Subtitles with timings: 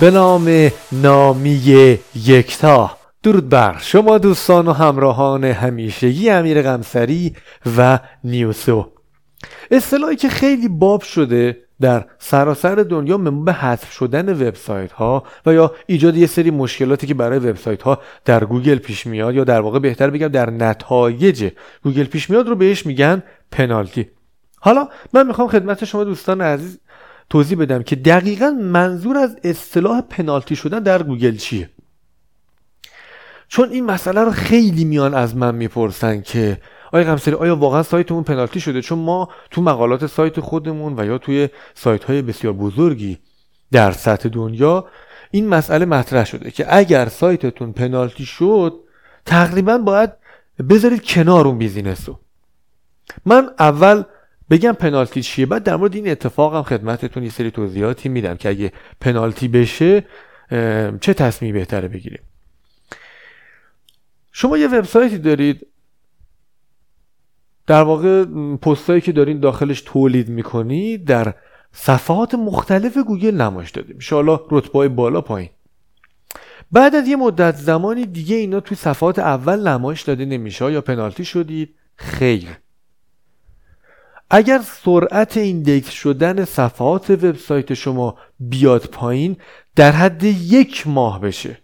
[0.00, 2.90] به نام نامی یکتا.
[3.22, 7.32] درود بر شما دوستان و همراهان همیشگی امیر قمصری
[7.78, 8.92] و NewSEO.
[9.70, 15.72] اصطلاحی که خیلی باب شده در سراسر دنیا به حذف شدن وبسایت ها و یا
[15.86, 19.78] ایجاد یه سری مشکلاتی که برای وبسایت ها در گوگل پیش میاد یا در واقع
[19.78, 21.50] بهتر بگم در نتایج
[21.84, 24.06] گوگل پیش میاد رو بهش میگن پنالتی.
[24.60, 26.78] حالا من می‌خوام خدمت شما دوستان عزیز
[27.30, 31.70] توضیح بدم که دقیقا منظور از اصطلاح پنالتی شدن در گوگل چیه؟
[33.48, 36.60] چون این مسئله رو خیلی میان از من می‌پرسن که
[36.92, 41.18] آقای قمصری آیا واقعا سایتمون پنالتی شده؟ چون ما تو مقالات سایت خودمون و یا
[41.18, 43.18] توی سایت های بسیار بزرگی
[43.72, 44.88] در سطح دنیا
[45.30, 48.80] این مسئله مطرح شده که اگر سایتتون پنالتی شد
[49.26, 50.12] تقریبا باید
[50.70, 52.20] بذارید کنار اون business رو.
[53.26, 54.02] من اول
[54.50, 58.48] بگم پنالتی چیه؟ بعد در مورد این اتفاق هم خدمتتون یه سری توضیحاتی میدم که
[58.48, 60.04] اگه پنالتی بشه
[61.00, 62.22] چه تصمیمی بهتره بگیریم؟
[64.32, 65.66] شما یه وبسایتی دارید.
[67.66, 68.24] در واقع
[68.56, 71.34] پستایی که دارین داخلش تولید می‌کنید در
[71.72, 73.98] صفحات مختلف گوگل نمایش دادیم.
[74.10, 75.50] حالا رتبه بالا پایین.
[76.72, 80.72] بعد از یه مدت زمانی دیگه اینا توی صفحات اول نمایش داده نمیشه.
[80.72, 82.48] یا پنالتی شدید؟ خیر.
[84.30, 89.36] اگر سرعت index شدن صفحات وبسایت شما بیاد پایین
[89.76, 91.58] در حد یک ماه بشه.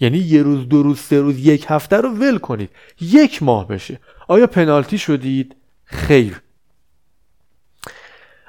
[0.00, 2.70] یعنی یه روز دو روز سه روز یک هفته رو ول کنید.
[3.00, 4.00] یک ماه بشه.
[4.28, 6.40] آیا پنالتی شدید؟ خیر.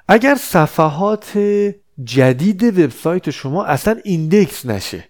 [0.08, 1.38] اگر صفحات
[2.04, 5.04] جدید وبسایت شما اصلا index نشه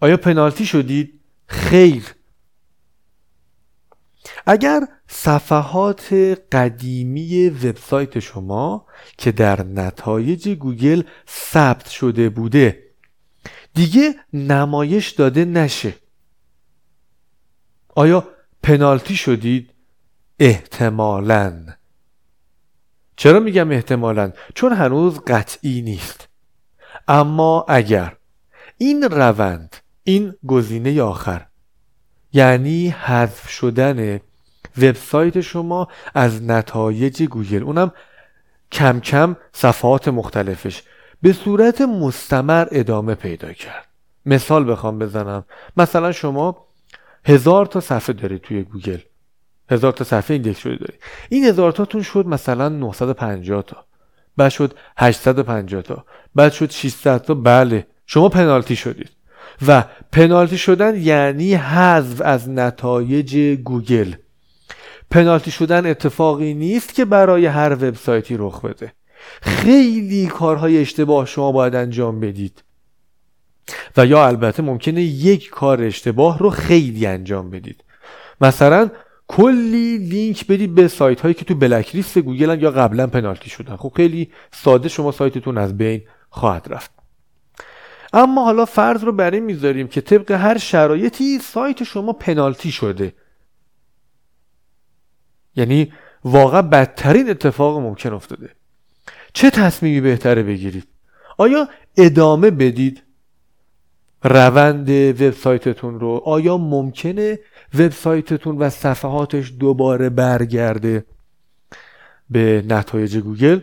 [0.00, 2.02] آیا پنالتی شدید؟ خیر.
[4.46, 6.12] اگر صفحات
[6.52, 8.86] قدیمی وبسایت شما
[9.18, 12.82] که در نتایج گوگل ثبت شده بوده
[13.74, 15.94] دیگه نمایش داده نشه.
[17.94, 18.28] آیا
[18.62, 19.70] پنالتی شدید؟
[20.38, 21.66] احتمالاً.
[23.16, 26.28] چرا میگم احتمالاً؟ چون هنوز قطعی نیست.
[27.08, 28.16] اما اگر
[28.78, 31.46] این روند این گزینه آخر
[32.32, 34.20] یعنی حذف شدن
[34.78, 37.62] وبسایت شما از نتایج گوگل.
[37.62, 37.92] اونم
[38.72, 40.82] کم کم صفحات مختلفش.
[41.22, 43.86] به صورت مستمر ادامه پیدا کرد.
[44.26, 45.44] مثال بخوام بزنم.
[45.76, 46.66] مثلا شما
[47.24, 48.98] هزار تا صفحه دارید توی گوگل.
[49.70, 51.00] هزار تا صفحه index شده دارید.
[51.28, 53.84] این هزار تاتون شد مثلا 950 تا.
[54.36, 56.04] بعد شد 850 تا.
[56.34, 57.34] بعد شد 600 تا.
[57.34, 57.86] بله.
[58.06, 59.10] شما پنالتی شدید.
[59.68, 64.14] و پنالتی شدن یعنی حذف از نتایج گوگل.
[65.10, 68.92] پنالتی شدن اتفاقی نیست که برای هر وبسایتی رخ بده.
[69.42, 72.62] خیلی کارهای اشتباه شما باید انجام بدید.
[73.96, 77.84] و یا البته ممکنه یک کار اشتباه رو خیلی انجام بدید.
[78.40, 78.90] مثلا
[79.28, 83.76] کلی لینک بدید به سایت هایی که تو black list گوگل یا قبلا پنالتی شدن.
[83.76, 86.90] خب خیلی ساده شما سایتتون از بین خواهد رفت.
[88.12, 93.12] اما حالا فرض رو بر این می‌ذاریم که طبق هر شرایطی سایت شما پنالتی شده.
[95.56, 95.92] یعنی
[96.24, 98.50] واقعا بدترین اتفاق ممکن افتاده.
[99.32, 100.88] چه تصمیمی بهتره بگیرید؟
[101.38, 103.02] آیا ادامه بدید
[104.24, 107.38] روند وبسایتتون رو؟ آیا ممکنه
[107.74, 111.04] وبسایتتون و صفحاتش دوباره برگرده
[112.30, 113.60] به نتایج گوگل؟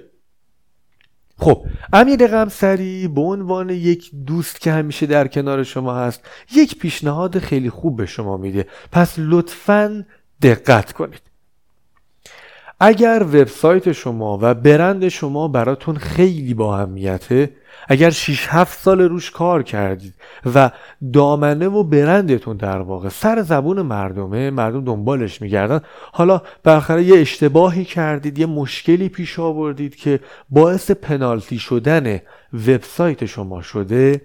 [1.37, 6.21] خب امیر غمسری به عنوان یک دوست که همیشه در کنار شما هست
[6.55, 8.67] یک پیشنهاد خیلی خوب به شما میده.
[8.91, 10.05] پس لطفا
[10.41, 11.32] دقت کنید.
[12.85, 16.87] اگر وبسایت شما و برند شما براتون خیلی با
[17.87, 20.13] اگر 6 7 سال روش کار کردید
[20.55, 20.71] و
[21.13, 25.79] دامنه و برندتون در واقع سر زبون مردمه مردم دنبالش میگردن
[26.11, 30.19] حالا بالاخره یه اشتباهی کردید یه مشکلی پیش آوردید که
[30.49, 32.19] باعث پنالتی شدن
[32.53, 34.21] وبسایت شما شده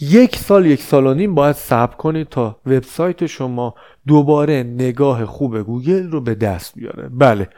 [0.00, 3.74] یک سال یک سال و نیم باید صبر کنید تا وبسایت شما
[4.06, 7.08] دوباره نگاه خوب گوگل رو به دست بیاره.
[7.08, 7.48] بله.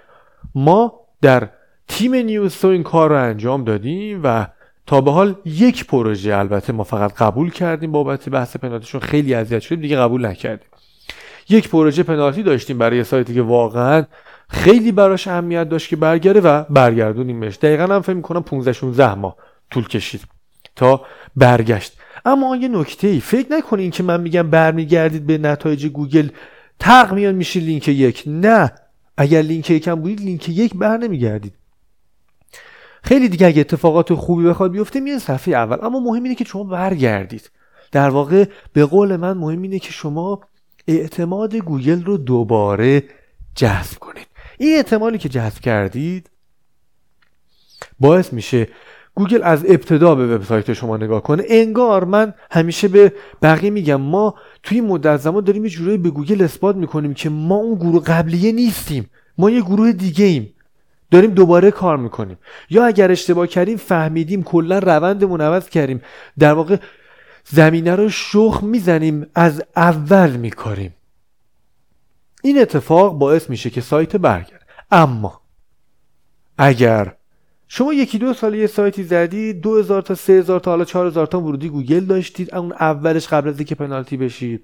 [0.54, 0.92] ما
[1.22, 1.48] در
[1.88, 4.46] تیم نیوستو این کار رو انجام دادیم و
[4.86, 9.00] تا به حال یک پروژه البته ما فقط قبول کردیم بابت بحث پنالتیشون.
[9.00, 10.68] خیلی اذیت شدیم دیگه قبول نکردیم.
[11.48, 14.04] یک پروژه پنالتی داشتیم برای سایتی که واقعا
[14.48, 17.56] خیلی براش اهمیت داشت که برگرده و برگردونیمش.
[17.56, 19.36] دقیقا هم فکر می‌کنم 15 16 ماه
[19.70, 20.20] طول کشید
[20.76, 21.00] تا
[21.36, 21.98] برگشت.
[22.24, 26.28] اما یه نکته ای فکر نکنین که من میگم برمیگردید به نتایج گوگل
[26.78, 28.24] تق میان میشه لینک یک.
[28.26, 28.72] نه
[29.16, 31.54] اگر لینک یک هم بودید لینک یک بر نمیگردید.
[33.02, 35.76] خیلی دیگه اگه اتفاقات خوبی بخواد بیفته میان صفحه اول.
[35.82, 37.50] اما مهم اینه که شما برگردید.
[37.92, 40.40] در واقع به قول من مهم اینه که شما
[40.88, 43.02] اعتماد گوگل رو دوباره
[43.54, 44.26] جذب کنید.
[44.58, 46.30] این اعتمادی که جذب کردید
[48.00, 48.68] باعث میشه
[49.14, 51.44] گوگل از ابتدا به وبسایت شما نگاه کنه.
[51.48, 53.12] انگار من همیشه به
[53.42, 57.54] بقیه میگم ما توی مدت زمان داریم یه جورایی به گوگل اثبات می‌کنیم که ما
[57.54, 59.10] اون گروه قبلیه نیستیم.
[59.38, 60.54] ما یه گروه دیگه ایم.
[61.10, 62.38] داریم دوباره کار می‌کنیم.
[62.70, 66.02] یا اگر اشتباه کردیم فهمیدیم کلا روندمون عوض کردیم.
[66.38, 66.76] در واقع
[67.44, 70.94] زمینه رو شخ می‌زنیم از اول میکاریم.
[72.42, 75.40] این اتفاق باعث میشه که سایت برگرد اما
[76.58, 77.14] اگر
[77.74, 81.26] شما یکی دو سال یه سایتی دو هزار تا سه هزار تا حالا چهار هزار
[81.26, 84.62] تا ورودی گوگل داشتید اون اولش قبل از اینکه پنالتی بشید.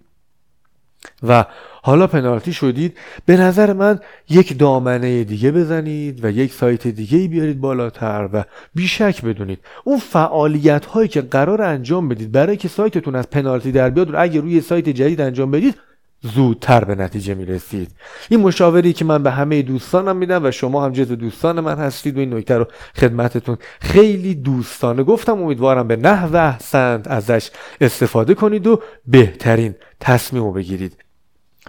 [1.23, 1.45] و
[1.83, 2.97] حالا پنالتی شدید.
[3.27, 4.01] به نظر من
[4.31, 8.45] یک دامنه دیگه بزنید و یک سایت دیگه بیارید بالاتر و
[8.75, 9.59] بیشک بدونید.
[9.85, 14.23] اون فعالیت هایی که قرار انجام بدید برای که سایتتون از پنالتی در بیاد رو
[14.23, 15.75] اگه روی سایت جدید انجام بدید
[16.23, 17.91] زودتر به نتیجه می‌رسید.
[18.29, 22.17] این مشاوری که من به همه دوستانم میدم و شما هم جز دوستان من هستید
[22.17, 22.67] و این نکته رو
[22.97, 25.43] خدمتتون خیلی دوستانه گفتم.
[25.43, 27.51] امیدوارم به نحو احسنت ازش
[27.81, 30.97] استفاده کنید و بهترین تصمیم رو بگیرید.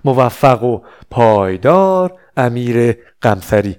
[0.06, 0.80] موفق و
[1.12, 3.76] پایدار امیر قمسری